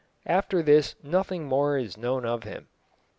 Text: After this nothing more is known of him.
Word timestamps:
After 0.25 0.63
this 0.63 0.95
nothing 1.03 1.43
more 1.45 1.77
is 1.77 1.95
known 1.95 2.25
of 2.25 2.41
him. 2.41 2.69